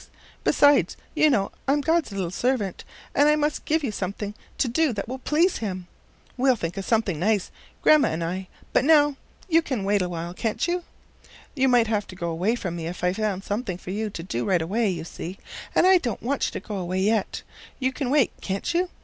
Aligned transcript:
Besides, 0.43 0.97
you 1.13 1.29
know, 1.29 1.51
I'm 1.67 1.79
God's 1.81 2.11
little 2.11 2.31
servant, 2.31 2.83
and 3.13 3.29
I 3.29 3.35
must 3.35 3.65
give 3.65 3.83
you 3.83 3.91
something 3.91 4.33
to 4.57 4.67
do 4.67 4.93
that 4.93 5.07
will 5.07 5.19
please 5.19 5.57
him. 5.59 5.85
We'll 6.37 6.55
think 6.55 6.75
of 6.75 6.85
something 6.85 7.19
nice, 7.19 7.51
Grandma 7.83 8.07
and 8.07 8.23
I, 8.23 8.47
but 8.73 8.83
now 8.83 9.15
you 9.47 9.61
can 9.61 9.83
wait 9.83 10.01
awhile, 10.01 10.33
can't 10.33 10.67
you? 10.67 10.83
You 11.53 11.67
might 11.67 11.85
have 11.85 12.07
to 12.07 12.15
go 12.15 12.29
away 12.29 12.55
from 12.55 12.77
me 12.77 12.87
if 12.87 13.03
I 13.03 13.13
found 13.13 13.43
something 13.43 13.77
for 13.77 13.91
you 13.91 14.09
to 14.09 14.23
do 14.23 14.43
right 14.43 14.59
away, 14.59 14.89
you 14.89 15.03
see, 15.03 15.37
and 15.75 15.85
I 15.85 15.99
don't 15.99 16.23
want 16.23 16.47
you 16.47 16.51
to 16.59 16.67
go 16.67 16.77
away 16.77 17.01
yet. 17.01 17.43
You 17.77 17.93
can 17.93 18.09
wait, 18.09 18.31
can't 18.41 18.73
you? 18.73 18.89